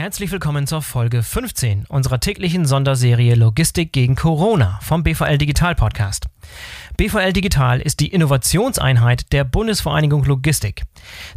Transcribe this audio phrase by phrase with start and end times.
[0.00, 6.24] herzlich willkommen zur Folge 15 unserer täglichen Sonderserie Logistik gegen Corona vom BVL Digital Podcast.
[6.96, 10.84] BVL Digital ist die Innovationseinheit der Bundesvereinigung Logistik.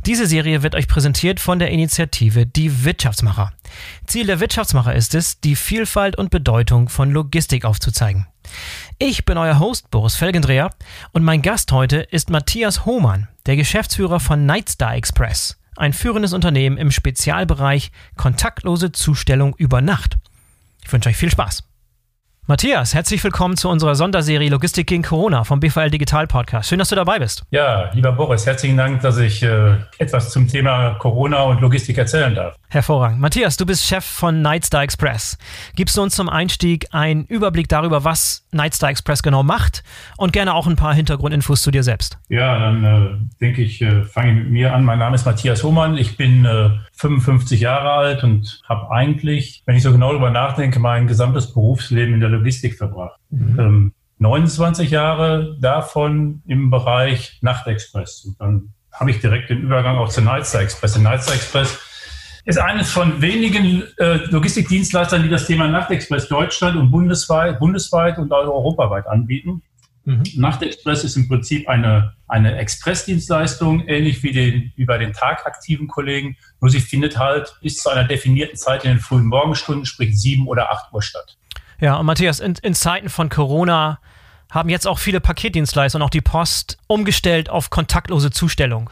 [0.06, 3.52] Diese Serie wird euch präsentiert von der Initiative Die Wirtschaftsmacher.
[4.08, 8.28] Ziel der Wirtschaftsmacher ist es, die Vielfalt und Bedeutung von Logistik aufzuzeigen.
[8.98, 10.70] Ich bin euer Host Boris Felgendreher
[11.12, 16.78] und mein Gast heute ist Matthias Hohmann, der Geschäftsführer von Nightstar Express ein führendes Unternehmen
[16.78, 20.18] im Spezialbereich kontaktlose Zustellung über Nacht.
[20.84, 21.64] Ich wünsche euch viel Spaß.
[22.46, 26.68] Matthias, herzlich willkommen zu unserer Sonderserie Logistik gegen Corona vom BVL Digital Podcast.
[26.68, 27.44] Schön, dass du dabei bist.
[27.52, 32.36] Ja, lieber Boris, herzlichen Dank, dass ich äh, etwas zum Thema Corona und Logistik erzählen
[32.36, 32.58] darf.
[32.74, 33.20] Hervorragend.
[33.20, 35.38] Matthias, du bist Chef von Nightstar Express.
[35.76, 39.84] Gibst du uns zum Einstieg einen Überblick darüber, was Nightstar Express genau macht
[40.18, 42.18] und gerne auch ein paar Hintergrundinfos zu dir selbst?
[42.30, 43.10] Ja, dann äh,
[43.40, 44.86] denke ich, äh, fange ich mit mir an.
[44.86, 45.98] Mein Name ist Matthias Hohmann.
[45.98, 50.80] Ich bin äh, 55 Jahre alt und habe eigentlich, wenn ich so genau darüber nachdenke,
[50.80, 53.20] mein gesamtes Berufsleben in der Logistik verbracht.
[53.30, 53.60] Mhm.
[53.60, 58.26] Ähm, 29 Jahre davon im Bereich Nachtexpress.
[58.26, 60.94] Und dann habe ich direkt den Übergang auch zur Nightstar Express.
[60.94, 61.93] Der Nightstar Express
[62.46, 68.32] ist eines von wenigen äh, Logistikdienstleistern, die das Thema Nachtexpress Deutschland und bundesweit, bundesweit und
[68.34, 69.62] auch europaweit anbieten.
[70.06, 70.24] Mhm.
[70.36, 76.36] Nachtexpress ist im Prinzip eine, eine Expressdienstleistung, ähnlich wie, den, wie bei den tagaktiven Kollegen,
[76.60, 80.48] nur sie findet halt bis zu einer definierten Zeit in den frühen Morgenstunden, sprich sieben
[80.48, 81.38] oder acht Uhr statt.
[81.80, 84.00] Ja, und Matthias, in, in Zeiten von Corona
[84.52, 88.90] haben jetzt auch viele Paketdienstleister und auch die Post umgestellt auf kontaktlose Zustellung.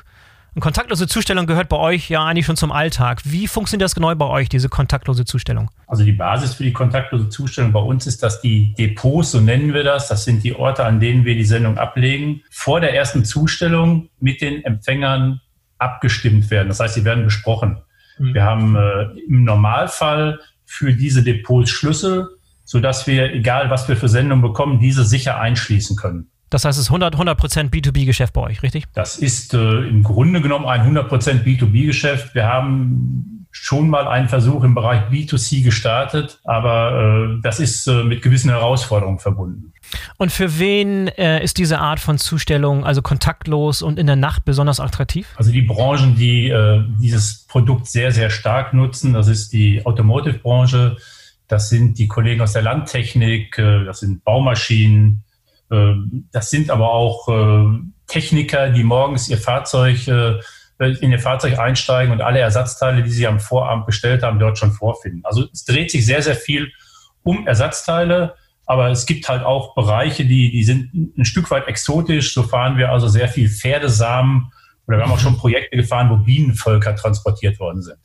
[0.54, 3.22] Und kontaktlose Zustellung gehört bei euch ja eigentlich schon zum Alltag.
[3.24, 5.72] Wie funktioniert das genau bei euch, diese kontaktlose Zustellung?
[5.88, 9.74] Also die Basis für die kontaktlose Zustellung bei uns ist, dass die Depots, so nennen
[9.74, 13.24] wir das, das sind die Orte, an denen wir die Sendung ablegen, vor der ersten
[13.24, 15.40] Zustellung mit den Empfängern
[15.78, 16.68] abgestimmt werden.
[16.68, 17.82] Das heißt, sie werden besprochen.
[18.18, 18.34] Mhm.
[18.34, 22.28] Wir haben äh, im Normalfall für diese Depots Schlüssel,
[22.66, 26.31] sodass wir, egal was wir für Sendungen bekommen, diese sicher einschließen können.
[26.52, 28.84] Das heißt, es ist 100, 100% B2B-Geschäft bei euch, richtig?
[28.94, 32.36] Das ist äh, im Grunde genommen ein 100% B2B-Geschäft.
[32.36, 38.04] Wir haben schon mal einen Versuch im Bereich B2C gestartet, aber äh, das ist äh,
[38.04, 39.72] mit gewissen Herausforderungen verbunden.
[40.18, 44.44] Und für wen äh, ist diese Art von Zustellung, also kontaktlos und in der Nacht
[44.44, 45.28] besonders attraktiv?
[45.38, 50.98] Also die Branchen, die äh, dieses Produkt sehr, sehr stark nutzen, das ist die Automotive-Branche,
[51.48, 55.24] das sind die Kollegen aus der Landtechnik, äh, das sind Baumaschinen,
[56.32, 60.40] das sind aber auch äh, Techniker, die morgens ihr Fahrzeug äh,
[60.80, 64.72] in ihr Fahrzeug einsteigen und alle Ersatzteile, die sie am Vorabend bestellt haben, dort schon
[64.72, 65.22] vorfinden.
[65.24, 66.72] Also es dreht sich sehr, sehr viel
[67.24, 72.34] um Ersatzteile, aber es gibt halt auch Bereiche, die, die sind ein Stück weit exotisch.
[72.34, 74.52] So fahren wir also sehr viel Pferdesamen
[74.88, 77.98] oder wir haben auch schon Projekte gefahren, wo Bienenvölker transportiert worden sind.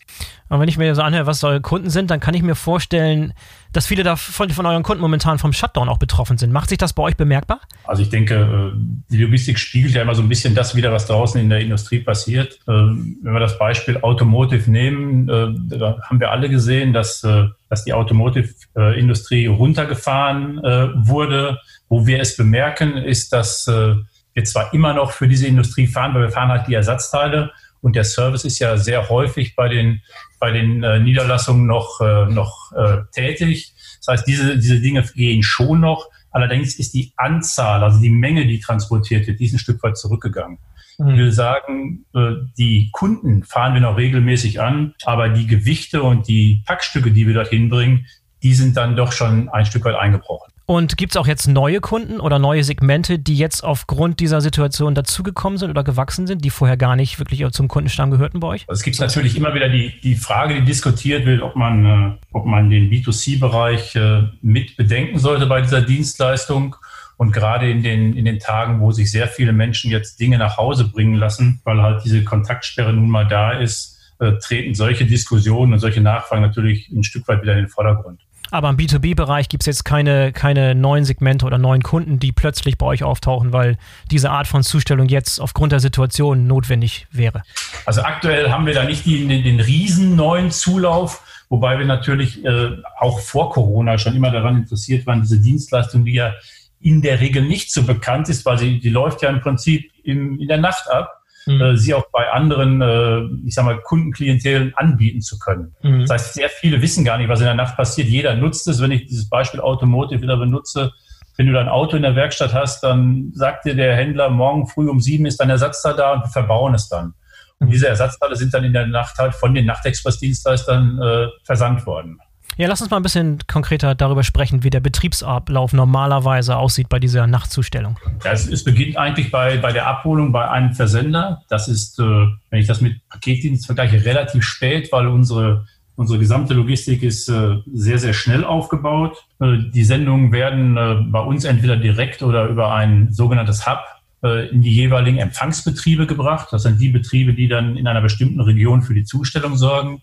[0.49, 3.33] Und wenn ich mir so anhöre, was eure Kunden sind, dann kann ich mir vorstellen,
[3.77, 6.51] dass viele davon von euren Kunden momentan vom Shutdown auch betroffen sind.
[6.51, 7.61] Macht sich das bei euch bemerkbar?
[7.85, 8.79] Also ich denke, äh,
[9.11, 11.99] die Logistik spiegelt ja immer so ein bisschen das wieder, was draußen in der Industrie
[12.01, 12.59] passiert.
[12.67, 17.49] Ähm, wenn wir das Beispiel Automotive nehmen, äh, da haben wir alle gesehen, dass, äh,
[17.69, 21.59] dass die Automotive-Industrie runtergefahren wurde.
[21.89, 26.23] Wo wir es bemerken, ist, dass wir zwar immer noch für diese Industrie fahren, weil
[26.23, 27.51] wir fahren halt die Ersatzteile
[27.87, 30.03] und der Service ist ja sehr häufig bei den,
[30.41, 33.75] bei den äh, Niederlassungen noch, äh, noch äh, tätig.
[34.01, 36.09] Das heißt, diese, diese Dinge gehen schon noch.
[36.33, 39.97] Allerdings ist die Anzahl, also die Menge, die transportiert wird, die ist ein Stück weit
[39.97, 40.59] zurückgegangen.
[40.99, 41.11] Mhm.
[41.11, 46.27] Ich will sagen, äh, die Kunden fahren wir noch regelmäßig an, aber die Gewichte und
[46.27, 48.07] die Packstücke, die wir dorthin bringen,
[48.43, 50.53] die sind dann doch schon ein Stück weit eingebrochen.
[50.67, 54.97] Und gibt es auch jetzt neue Kunden oder neue Segmente, die jetzt aufgrund dieser Situation
[54.97, 58.65] dazugekommen sind oder gewachsen sind, die vorher gar nicht wirklich zum Kundenstamm gehörten bei euch?
[58.67, 62.13] Also es gibt natürlich immer wieder die, die Frage, die diskutiert wird, ob man, äh,
[62.33, 66.75] ob man den B2C-Bereich äh, mit bedenken sollte bei dieser Dienstleistung.
[67.17, 70.57] Und gerade in den, in den Tagen, wo sich sehr viele Menschen jetzt Dinge nach
[70.57, 75.75] Hause bringen lassen, weil halt diese Kontaktsperre nun mal da ist, äh, treten solche Diskussionen
[75.75, 78.26] und solche Nachfragen natürlich ein Stück weit wieder in den Vordergrund.
[78.51, 82.79] Aber im B2B-Bereich gibt es jetzt keine, keine neuen Segmente oder neuen Kunden, die plötzlich
[82.79, 83.77] bei euch auftauchen, weil
[84.11, 87.43] diese Art von Zustellung jetzt aufgrund der Situation notwendig wäre.
[87.85, 92.71] Also aktuell haben wir da nicht den, den riesen neuen Zulauf, wobei wir natürlich äh,
[92.99, 96.35] auch vor Corona schon immer daran interessiert waren, diese Dienstleistung, die ja
[96.81, 100.39] in der Regel nicht so bekannt ist, weil sie, die läuft ja im Prinzip im,
[100.39, 101.16] in der Nacht ab
[101.47, 101.61] mhm.
[101.61, 105.75] äh, sie auch bei anderen, äh, ich sag mal, Kundenklientelen anbieten zu können.
[105.83, 106.01] Mhm.
[106.01, 108.09] Das heißt, sehr viele wissen gar nicht, was in der Nacht passiert.
[108.09, 108.81] Jeder nutzt es.
[108.81, 110.93] Wenn ich dieses Beispiel Automotive wieder benutze,
[111.37, 114.89] wenn du dein Auto in der Werkstatt hast, dann sagt dir der Händler, morgen früh
[114.89, 117.15] um sieben ist dein Ersatzteil da und wir verbauen es dann.
[117.59, 122.19] Und diese Ersatzteile sind dann in der Nacht halt von den Nachtexpress-Dienstleistern äh, versandt worden.
[122.59, 126.99] Ja, lass uns mal ein bisschen konkreter darüber sprechen, wie der Betriebsablauf normalerweise aussieht bei
[126.99, 127.99] dieser Nachtzustellung.
[128.25, 131.43] Ja, es, es beginnt eigentlich bei, bei der Abholung bei einem Versender.
[131.51, 135.67] Das ist, äh, wenn ich das mit Paketdienst vergleiche, relativ spät, weil unsere,
[135.97, 139.23] unsere gesamte Logistik ist äh, sehr, sehr schnell aufgebaut.
[139.39, 143.81] Äh, die Sendungen werden äh, bei uns entweder direkt oder über ein sogenanntes Hub
[144.23, 146.49] äh, in die jeweiligen Empfangsbetriebe gebracht.
[146.53, 150.01] Das sind die Betriebe, die dann in einer bestimmten Region für die Zustellung sorgen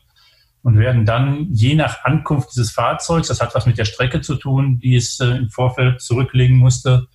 [0.64, 4.36] und werden dann je nach Ankunft dieses Fahrzeugs, das hat was mit der Strecke zu
[4.36, 7.08] tun, die es äh, im Vorfeld zurücklegen musste,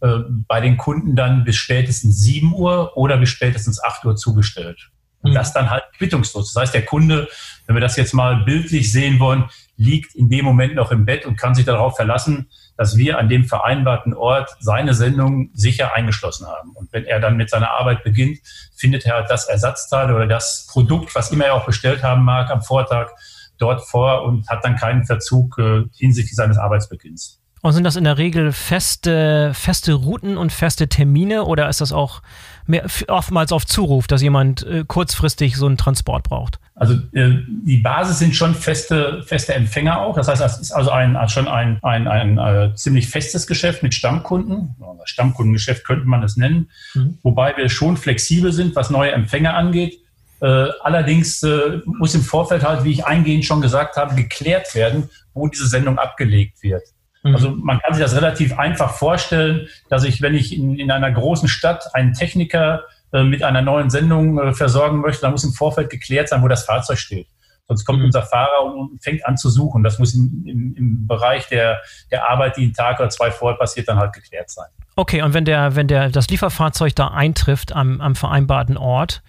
[0.00, 4.90] äh, bei den Kunden dann bis spätestens 7 Uhr oder bis spätestens 8 Uhr zugestellt.
[5.20, 5.34] Und mhm.
[5.34, 6.52] das dann halt quittungslos.
[6.52, 7.28] Das heißt, der Kunde,
[7.66, 9.44] wenn wir das jetzt mal bildlich sehen wollen,
[9.76, 13.28] liegt in dem Moment noch im Bett und kann sich darauf verlassen, dass wir an
[13.28, 16.70] dem vereinbarten Ort seine Sendung sicher eingeschlossen haben.
[16.70, 18.38] Und wenn er dann mit seiner Arbeit beginnt,
[18.76, 22.62] findet er das Ersatzteil oder das Produkt, was immer er auch bestellt haben mag, am
[22.62, 23.10] Vortag
[23.58, 27.40] dort vor und hat dann keinen Verzug äh, hinsichtlich seines Arbeitsbeginns.
[27.64, 31.92] Und sind das in der Regel feste, feste Routen und feste Termine oder ist das
[31.92, 32.20] auch
[32.66, 36.60] mehr, oftmals auf Zuruf, dass jemand äh, kurzfristig so einen Transport braucht?
[36.74, 40.14] Also äh, die Basis sind schon feste, feste Empfänger auch.
[40.14, 43.82] Das heißt, das ist also ein, schon ein, ein, ein, ein äh, ziemlich festes Geschäft
[43.82, 44.76] mit Stammkunden.
[45.06, 46.68] Stammkundengeschäft könnte man das nennen.
[46.92, 47.16] Mhm.
[47.22, 50.00] Wobei wir schon flexibel sind, was neue Empfänger angeht.
[50.42, 55.08] Äh, allerdings äh, muss im Vorfeld halt, wie ich eingehend schon gesagt habe, geklärt werden,
[55.32, 56.82] wo diese Sendung abgelegt wird.
[57.24, 57.34] Mhm.
[57.34, 61.10] Also man kann sich das relativ einfach vorstellen, dass ich, wenn ich in, in einer
[61.10, 65.52] großen Stadt einen Techniker äh, mit einer neuen Sendung äh, versorgen möchte, dann muss im
[65.52, 67.26] Vorfeld geklärt sein, wo das Fahrzeug steht.
[67.66, 68.06] Sonst kommt mhm.
[68.06, 69.82] unser Fahrer und fängt an zu suchen.
[69.82, 71.80] Das muss im, im, im Bereich der,
[72.10, 74.66] der Arbeit, die einen Tag oder zwei vorher passiert, dann halt geklärt sein.
[74.96, 79.22] Okay, und wenn der, wenn der das Lieferfahrzeug da eintrifft am, am vereinbarten Ort,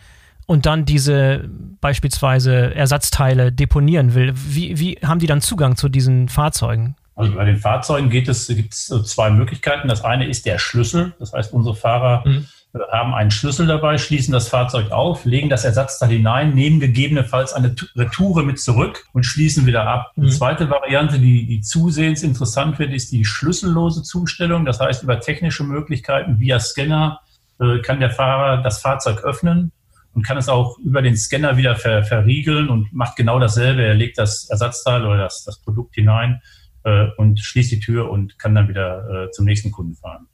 [0.48, 1.50] und dann diese
[1.81, 6.95] beispielsweise Ersatzteile deponieren will, wie, wie haben die dann Zugang zu diesen Fahrzeugen?
[7.15, 9.88] Also bei den Fahrzeugen geht es, gibt es zwei Möglichkeiten.
[9.88, 11.13] Das eine ist der Schlüssel.
[11.17, 12.45] Das heißt, unsere Fahrer mhm.
[12.91, 17.73] haben einen Schlüssel dabei, schließen das Fahrzeug auf, legen das Ersatzteil hinein, nehmen gegebenenfalls eine
[17.95, 20.12] Retoure mit zurück und schließen wieder ab.
[20.15, 20.23] Mhm.
[20.23, 24.65] Die zweite Variante, die, die zusehends interessant wird, ist die schlüssellose Zustellung.
[24.65, 27.21] Das heißt, über technische Möglichkeiten via Scanner
[27.62, 29.71] äh, kann der Fahrer das Fahrzeug öffnen
[30.13, 33.83] und kann es auch über den Scanner wieder ver, verriegeln und macht genau dasselbe.
[33.83, 36.41] Er legt das Ersatzteil oder das, das Produkt hinein
[36.86, 40.28] äh, und schließt die Tür und kann dann wieder äh, zum nächsten Kunden fahren.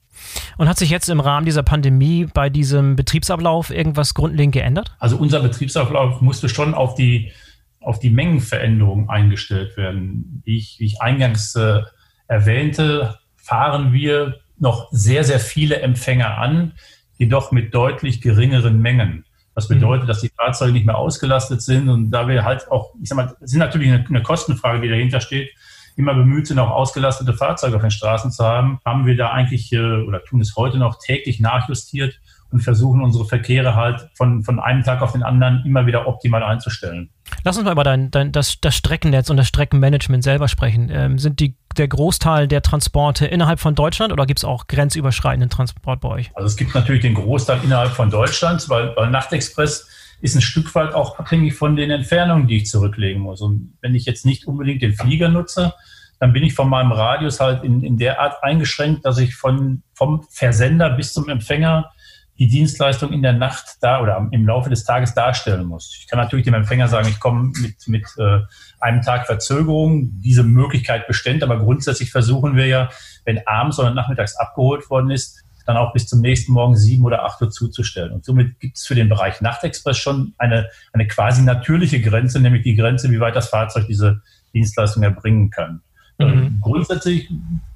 [0.58, 4.94] Und hat sich jetzt im Rahmen dieser Pandemie bei diesem Betriebsablauf irgendwas grundlegend geändert?
[4.98, 7.32] Also unser Betriebsablauf musste schon auf die,
[7.80, 10.42] auf die Mengenveränderung eingestellt werden.
[10.44, 11.80] Wie ich, wie ich eingangs äh,
[12.28, 16.72] erwähnte, fahren wir noch sehr, sehr viele Empfänger an,
[17.16, 19.24] jedoch mit deutlich geringeren Mengen.
[19.54, 19.74] Was mhm.
[19.76, 23.16] bedeutet, dass die Fahrzeuge nicht mehr ausgelastet sind und da wir halt auch, ich sag
[23.16, 25.50] mal, es ist natürlich eine, eine Kostenfrage, die dahinter steht,
[25.96, 29.72] immer bemüht sind, auch ausgelastete Fahrzeuge auf den Straßen zu haben, haben wir da eigentlich
[29.72, 32.18] äh, oder tun es heute noch täglich nachjustiert
[32.52, 36.42] und versuchen unsere Verkehre halt von, von einem Tag auf den anderen immer wieder optimal
[36.42, 37.10] einzustellen.
[37.44, 40.90] Lass uns mal über dein, dein, das, das Streckennetz und das Streckenmanagement selber sprechen.
[40.92, 45.48] Ähm, sind die, der Großteil der Transporte innerhalb von Deutschland oder gibt es auch grenzüberschreitenden
[45.48, 46.30] Transport bei euch?
[46.34, 49.88] Also es gibt natürlich den Großteil innerhalb von Deutschland, weil, weil Nachtexpress
[50.22, 53.40] ist ein Stück weit auch abhängig von den Entfernungen, die ich zurücklegen muss.
[53.40, 55.74] Und wenn ich jetzt nicht unbedingt den Flieger nutze,
[56.20, 59.82] dann bin ich von meinem Radius halt in, in der Art eingeschränkt, dass ich von,
[59.94, 61.90] vom Versender bis zum Empfänger
[62.38, 65.96] die Dienstleistung in der Nacht da oder im Laufe des Tages darstellen muss.
[65.98, 68.38] Ich kann natürlich dem Empfänger sagen, ich komme mit, mit äh,
[68.78, 70.20] einem Tag Verzögerung.
[70.20, 72.88] Diese Möglichkeit bestand, aber grundsätzlich versuchen wir ja,
[73.24, 77.24] wenn abends oder nachmittags abgeholt worden ist, dann auch bis zum nächsten Morgen sieben oder
[77.24, 78.12] acht Uhr zuzustellen.
[78.12, 82.62] Und somit gibt es für den Bereich Nachtexpress schon eine, eine quasi natürliche Grenze, nämlich
[82.62, 84.22] die Grenze, wie weit das Fahrzeug diese
[84.54, 85.82] Dienstleistung erbringen kann.
[86.18, 86.26] Mhm.
[86.26, 87.30] Ähm, grundsätzlich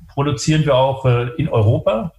[0.08, 2.12] produzieren wir auch äh, in Europa,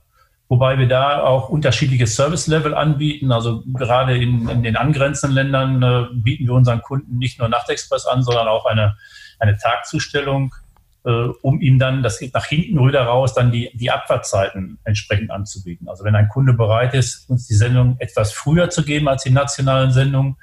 [0.50, 3.32] wobei wir da auch unterschiedliche Service-Level anbieten.
[3.32, 8.06] Also gerade in, in den angrenzenden Ländern äh, bieten wir unseren Kunden nicht nur Nachtexpress
[8.06, 8.96] an, sondern auch eine,
[9.40, 10.54] eine Tagzustellung
[11.42, 15.88] um ihm dann, das geht nach hinten rüber raus, dann die, die Abfahrtzeiten entsprechend anzubieten.
[15.88, 19.30] Also wenn ein Kunde bereit ist, uns die Sendung etwas früher zu geben als die
[19.30, 20.36] nationalen Sendungen,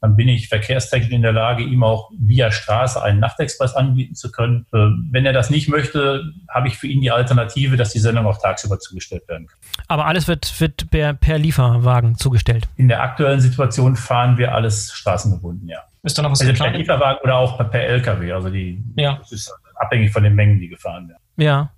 [0.00, 4.32] dann bin ich verkehrstechnisch in der Lage, ihm auch via Straße einen Nachtexpress anbieten zu
[4.32, 4.66] können.
[4.72, 4.78] Äh,
[5.10, 8.40] wenn er das nicht möchte, habe ich für ihn die Alternative, dass die Sendung auch
[8.40, 9.58] tagsüber zugestellt werden kann.
[9.88, 12.66] Aber alles wird, wird per, per Lieferwagen zugestellt?
[12.76, 15.80] In der aktuellen Situation fahren wir alles straßengebunden, ja.
[16.02, 18.32] Ist da noch was also per Lieferwagen oder auch per, per LKW.
[18.32, 19.16] Also die, ja.
[19.18, 21.22] das ist abhängig von den Mengen, die gefahren werden.
[21.36, 21.72] Ja.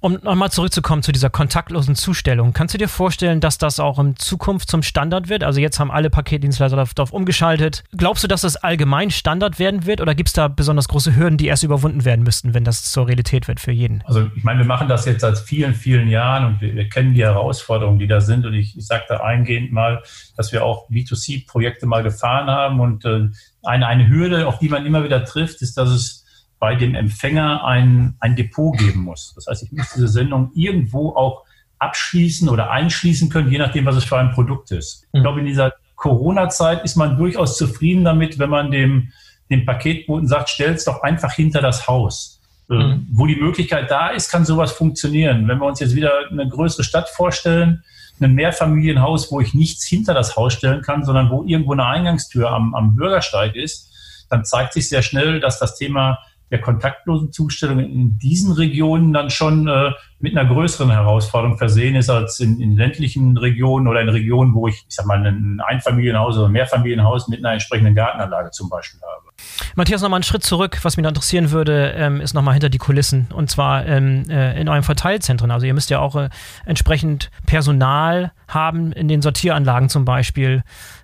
[0.00, 4.14] Um nochmal zurückzukommen zu dieser kontaktlosen Zustellung, kannst du dir vorstellen, dass das auch in
[4.14, 5.42] Zukunft zum Standard wird?
[5.42, 7.82] Also jetzt haben alle Paketdienstleister darauf umgeschaltet.
[7.96, 11.38] Glaubst du, dass das allgemein Standard werden wird oder gibt es da besonders große Hürden,
[11.38, 14.02] die erst überwunden werden müssten, wenn das zur Realität wird für jeden?
[14.06, 17.14] Also ich meine, wir machen das jetzt seit vielen, vielen Jahren und wir, wir kennen
[17.14, 18.46] die Herausforderungen, die da sind.
[18.46, 20.04] Und ich, ich sage da eingehend mal,
[20.36, 23.28] dass wir auch B2C-Projekte mal gefahren haben und äh,
[23.64, 26.27] eine, eine Hürde, auf die man immer wieder trifft, ist, dass es
[26.58, 29.32] bei dem Empfänger ein, ein Depot geben muss.
[29.34, 31.44] Das heißt, ich muss diese Sendung irgendwo auch
[31.78, 35.06] abschließen oder einschließen können, je nachdem, was es für ein Produkt ist.
[35.12, 35.22] Ich mhm.
[35.22, 39.12] glaube, in dieser Corona-Zeit ist man durchaus zufrieden damit, wenn man dem,
[39.50, 42.40] dem Paketboten sagt, stell's doch einfach hinter das Haus.
[42.70, 43.06] Äh, mhm.
[43.12, 45.46] Wo die Möglichkeit da ist, kann sowas funktionieren.
[45.46, 47.82] Wenn wir uns jetzt wieder eine größere Stadt vorstellen,
[48.20, 52.50] ein Mehrfamilienhaus, wo ich nichts hinter das Haus stellen kann, sondern wo irgendwo eine Eingangstür
[52.50, 53.92] am, am Bürgersteig ist,
[54.28, 56.18] dann zeigt sich sehr schnell, dass das Thema
[56.50, 62.10] der kontaktlosen Zustellung in diesen Regionen dann schon äh, mit einer größeren Herausforderung versehen ist
[62.10, 66.36] als in, in, ländlichen Regionen oder in Regionen, wo ich, ich sag mal, ein Einfamilienhaus
[66.36, 69.28] oder ein Mehrfamilienhaus mit einer entsprechenden Gartenanlage zum Beispiel habe.
[69.76, 70.78] Matthias, nochmal einen Schritt zurück.
[70.82, 74.60] Was mich da interessieren würde, ähm, ist nochmal hinter die Kulissen und zwar ähm, äh,
[74.60, 75.50] in euren Verteilzentren.
[75.50, 76.30] Also ihr müsst ja auch äh,
[76.64, 80.62] entsprechend Personal haben in den Sortieranlagen zum Beispiel.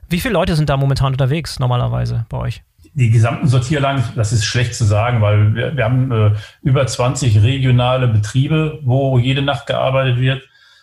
[0.08, 2.62] Wie viele Leute sind da momentan unterwegs normalerweise bei euch?
[2.94, 6.32] Die gesamten Sortierlagen, das ist schlecht zu sagen, weil wir, wir haben äh,
[6.62, 10.42] über 20 regionale Betriebe, wo jede Nacht gearbeitet wird.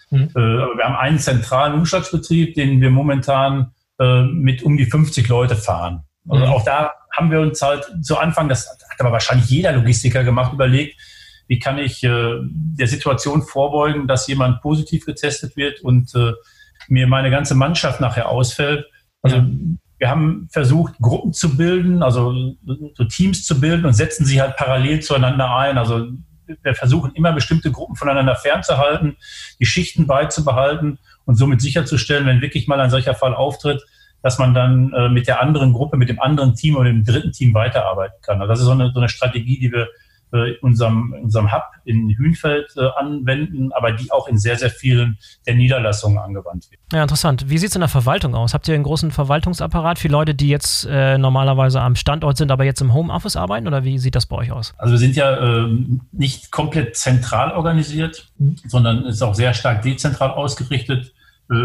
[0.09, 0.29] Mhm.
[0.35, 5.55] Äh, wir haben einen zentralen Umschlagsbetrieb, den wir momentan äh, mit um die 50 Leute
[5.55, 6.03] fahren.
[6.27, 6.51] Also mhm.
[6.51, 10.53] auch da haben wir uns halt zu Anfang, das hat aber wahrscheinlich jeder Logistiker gemacht,
[10.53, 10.99] überlegt,
[11.47, 16.33] wie kann ich äh, der Situation vorbeugen, dass jemand positiv getestet wird und äh,
[16.87, 18.85] mir meine ganze Mannschaft nachher ausfällt.
[19.21, 19.47] Also ja.
[20.01, 22.55] Wir haben versucht, Gruppen zu bilden, also
[22.95, 25.77] so Teams zu bilden und setzen sie halt parallel zueinander ein.
[25.77, 26.07] Also
[26.47, 29.15] wir versuchen immer bestimmte Gruppen voneinander fernzuhalten,
[29.59, 33.85] die Schichten beizubehalten und somit sicherzustellen, wenn wirklich mal ein solcher Fall auftritt,
[34.23, 37.31] dass man dann äh, mit der anderen Gruppe, mit dem anderen Team oder dem dritten
[37.31, 38.41] Team weiterarbeiten kann.
[38.41, 39.87] Also das ist so eine, so eine Strategie, die wir
[40.33, 45.17] äh, unserem, unserem Hub in Hünfeld äh, anwenden, aber die auch in sehr, sehr vielen
[45.45, 46.81] der Niederlassungen angewandt wird.
[46.93, 47.49] Ja, interessant.
[47.49, 48.53] Wie sieht es in der Verwaltung aus?
[48.53, 52.63] Habt ihr einen großen Verwaltungsapparat für Leute, die jetzt äh, normalerweise am Standort sind, aber
[52.63, 54.73] jetzt im Homeoffice arbeiten oder wie sieht das bei euch aus?
[54.77, 55.67] Also wir sind ja äh,
[56.11, 58.55] nicht komplett zentral organisiert, mhm.
[58.67, 61.13] sondern ist auch sehr stark dezentral ausgerichtet.
[61.49, 61.55] Äh,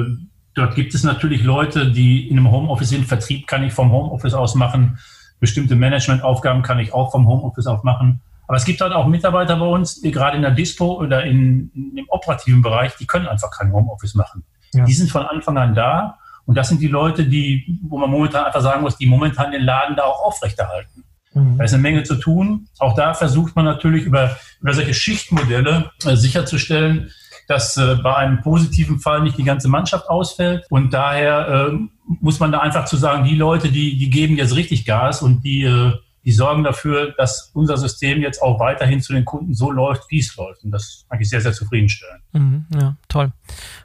[0.54, 3.06] dort gibt es natürlich Leute, die in einem Homeoffice sind.
[3.06, 4.98] Vertrieb kann ich vom Homeoffice aus machen.
[5.38, 8.20] Bestimmte Managementaufgaben kann ich auch vom Homeoffice aus machen.
[8.46, 11.70] Aber es gibt halt auch Mitarbeiter bei uns, die gerade in der Dispo oder in,
[11.74, 14.44] in dem operativen Bereich, die können einfach kein Homeoffice machen.
[14.72, 14.84] Ja.
[14.84, 16.18] Die sind von Anfang an da.
[16.44, 19.62] Und das sind die Leute, die, wo man momentan einfach sagen muss, die momentan den
[19.62, 21.04] Laden da auch aufrechterhalten.
[21.34, 21.58] Mhm.
[21.58, 22.68] Da ist eine Menge zu tun.
[22.78, 27.10] Auch da versucht man natürlich über, über solche Schichtmodelle äh, sicherzustellen,
[27.48, 30.64] dass äh, bei einem positiven Fall nicht die ganze Mannschaft ausfällt.
[30.70, 31.78] Und daher äh,
[32.20, 35.42] muss man da einfach zu sagen, die Leute, die, die geben jetzt richtig Gas und
[35.42, 35.92] die, äh,
[36.26, 40.18] die sorgen dafür, dass unser System jetzt auch weiterhin zu den Kunden so läuft, wie
[40.18, 40.64] es läuft.
[40.64, 42.20] Und das ist eigentlich sehr, sehr zufriedenstellend.
[42.32, 43.32] Mhm, ja, toll.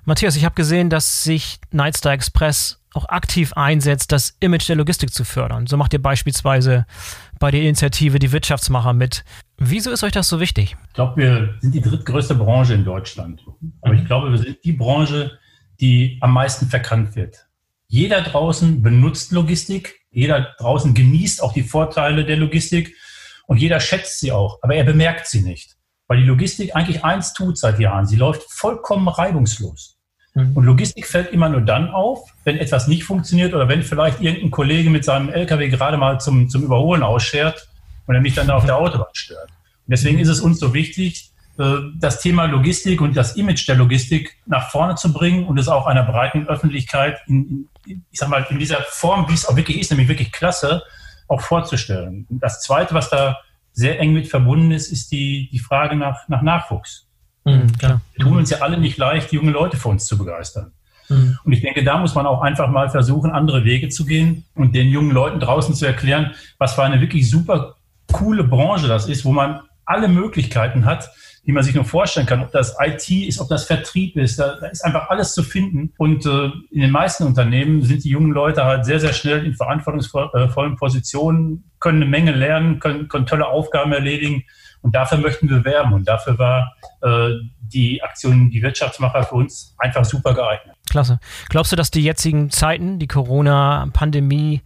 [0.06, 5.14] Matthias, ich habe gesehen, dass sich Nightstar Express auch aktiv einsetzt, das Image der Logistik
[5.14, 5.68] zu fördern.
[5.68, 6.88] So macht ihr beispielsweise
[7.40, 9.24] bei der Initiative die Wirtschaftsmacher mit.
[9.60, 10.76] Wieso ist euch das so wichtig?
[10.88, 13.46] Ich glaube, wir sind die drittgrößte Branche in Deutschland.
[13.82, 15.38] Aber ich glaube, wir sind die Branche,
[15.80, 17.46] die am meisten verkannt wird.
[17.88, 22.96] Jeder draußen benutzt Logistik, jeder draußen genießt auch die Vorteile der Logistik
[23.48, 25.78] und jeder schätzt sie auch, aber er bemerkt sie nicht.
[26.08, 28.06] Weil die Logistik eigentlich eins tut seit Jahren.
[28.06, 29.98] Sie läuft vollkommen reibungslos.
[30.34, 30.52] Mhm.
[30.56, 34.52] Und Logistik fällt immer nur dann auf, wenn etwas nicht funktioniert oder wenn vielleicht irgendein
[34.52, 37.70] Kollege mit seinem LKW gerade mal zum, zum Überholen ausschert
[38.08, 39.50] und er mich dann da auf der Autobahn stört.
[39.50, 41.31] Und deswegen ist es uns so wichtig,
[41.98, 45.86] das Thema Logistik und das Image der Logistik nach vorne zu bringen und es auch
[45.88, 49.92] einer breiten Öffentlichkeit in, ich sag mal, in dieser Form, wie es auch wirklich ist,
[49.92, 50.84] nämlich wirklich klasse,
[51.28, 52.26] auch vorzustellen.
[52.30, 53.38] Und das Zweite, was da
[53.74, 57.08] sehr eng mit verbunden ist, ist die, die Frage nach, nach Nachwuchs.
[57.46, 58.02] Mhm, klar.
[58.14, 60.74] Wir tun uns ja alle nicht leicht, junge Leute für uns zu begeistern.
[61.10, 61.38] Mhm.
[61.44, 64.76] Und ich denke, da muss man auch einfach mal versuchen, andere Wege zu gehen und
[64.76, 67.76] den jungen Leuten draußen zu erklären, was für eine wirklich super
[68.12, 71.10] coole Branche das ist, wo man alle Möglichkeiten hat,
[71.46, 72.42] die man sich nur vorstellen kann.
[72.42, 75.92] Ob das IT ist, ob das Vertrieb ist, da, da ist einfach alles zu finden.
[75.98, 79.56] Und äh, in den meisten Unternehmen sind die jungen Leute halt sehr, sehr schnell in
[79.56, 84.44] verantwortungsvollen Positionen, können eine Menge lernen, können, können tolle Aufgaben erledigen.
[84.82, 85.94] Und dafür möchten wir werben.
[85.94, 90.76] Und dafür war äh, die Aktion Die Wirtschaftsmacher für uns einfach super geeignet.
[90.90, 91.20] Klasse.
[91.50, 94.62] Glaubst du, dass die jetzigen Zeiten, die Corona-Pandemie,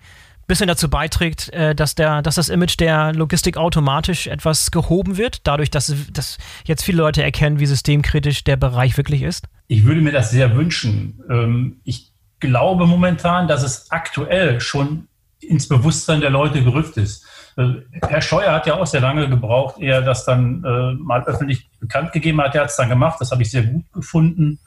[0.47, 5.39] bisschen dazu beiträgt, äh, dass, der, dass das Image der Logistik automatisch etwas gehoben wird,
[5.47, 9.47] dadurch, dass, dass jetzt viele Leute erkennen, wie systemkritisch der Bereich wirklich ist?
[9.67, 11.21] Ich würde mir das sehr wünschen.
[11.29, 15.07] Ähm, ich glaube momentan, dass es aktuell schon
[15.39, 17.25] ins Bewusstsein der Leute gerückt ist.
[17.57, 21.69] Äh, Herr Scheuer hat ja auch sehr lange gebraucht, ehe das dann äh, mal öffentlich
[21.79, 22.55] bekannt gegeben hat.
[22.55, 24.59] Er hat es dann gemacht, das habe ich sehr gut gefunden.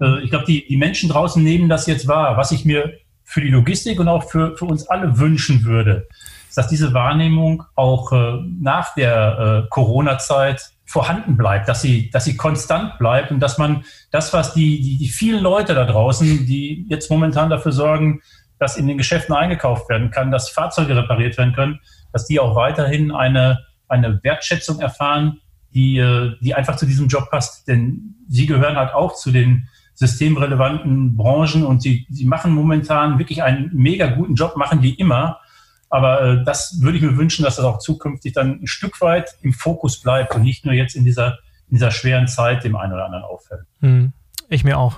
[0.00, 2.36] Äh, ich glaube, die, die Menschen draußen nehmen das jetzt wahr.
[2.36, 6.06] Was ich mir für die Logistik und auch für, für uns alle wünschen würde,
[6.54, 12.36] dass diese Wahrnehmung auch äh, nach der äh, Corona-Zeit vorhanden bleibt, dass sie, dass sie
[12.36, 16.86] konstant bleibt und dass man das, was die, die, die vielen Leute da draußen, die
[16.88, 18.20] jetzt momentan dafür sorgen,
[18.58, 21.80] dass in den Geschäften eingekauft werden kann, dass Fahrzeuge repariert werden können,
[22.12, 25.40] dass die auch weiterhin eine, eine Wertschätzung erfahren,
[25.74, 27.66] die, äh, die einfach zu diesem Job passt.
[27.66, 33.42] Denn sie gehören halt auch zu den systemrelevanten Branchen und sie, sie machen momentan wirklich
[33.42, 35.40] einen mega guten Job, machen die immer.
[35.88, 39.36] Aber äh, das würde ich mir wünschen, dass das auch zukünftig dann ein Stück weit
[39.42, 42.92] im Fokus bleibt und nicht nur jetzt in dieser, in dieser schweren Zeit dem einen
[42.92, 43.62] oder anderen auffällt.
[43.80, 44.12] Hm,
[44.48, 44.96] ich mir auch.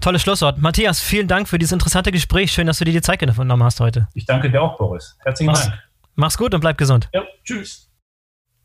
[0.00, 0.58] Tolles Schlusswort.
[0.58, 2.52] Matthias, vielen Dank für dieses interessante Gespräch.
[2.52, 4.08] Schön, dass du dir die Zeit genommen hast heute.
[4.14, 5.16] Ich danke dir auch, Boris.
[5.24, 5.78] Herzlichen mach's, Dank.
[6.14, 7.08] Mach's gut und bleib gesund.
[7.12, 7.90] Ja, tschüss.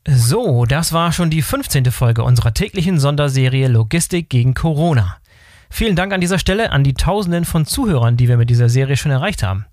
[0.07, 1.91] So, das war schon die 15.
[1.91, 5.17] Folge unserer täglichen Sonderserie Logistik gegen Corona.
[5.73, 8.97] Vielen Dank an dieser Stelle an die Tausenden von Zuhörern, die wir mit dieser Serie
[8.97, 9.65] schon erreicht haben.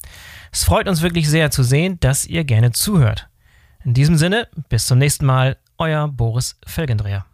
[0.52, 3.28] Es freut uns wirklich sehr zu sehen, dass ihr gerne zuhört.
[3.84, 7.26] In diesem Sinne, bis zum nächsten Mal, euer Boris Felgendreher.